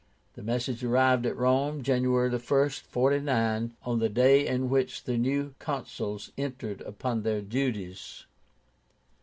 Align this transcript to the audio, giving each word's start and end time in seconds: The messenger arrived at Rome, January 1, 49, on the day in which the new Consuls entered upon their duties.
The 0.33 0.41
messenger 0.41 0.91
arrived 0.91 1.27
at 1.27 1.37
Rome, 1.37 1.83
January 1.83 2.35
1, 2.35 2.39
49, 2.71 3.73
on 3.85 3.99
the 3.99 4.09
day 4.09 4.47
in 4.47 4.67
which 4.67 5.03
the 5.03 5.15
new 5.15 5.53
Consuls 5.59 6.31
entered 6.39 6.81
upon 6.81 7.21
their 7.21 7.43
duties. 7.43 8.25